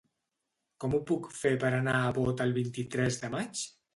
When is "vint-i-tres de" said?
2.57-3.33